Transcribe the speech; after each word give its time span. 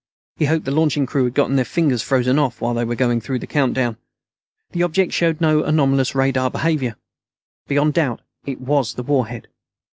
He 0.37 0.45
hoped 0.45 0.65
the 0.65 0.71
launching 0.71 1.05
crew 1.05 1.25
had 1.25 1.35
gotten 1.35 1.57
their 1.57 1.63
fingers 1.63 2.01
frozen 2.01 2.39
off 2.39 2.59
while 2.59 2.73
they 2.73 2.83
were 2.85 2.95
going 2.95 3.21
through 3.21 3.37
the 3.37 3.45
countdown. 3.45 3.97
The 4.71 4.81
object 4.81 5.13
showed 5.13 5.39
no 5.39 5.63
anomalous 5.63 6.15
radar 6.15 6.49
behavior. 6.49 6.95
Beyond 7.67 7.93
doubt, 7.93 8.21
it 8.43 8.59
was 8.59 8.95
the 8.95 9.03
warhead. 9.03 9.47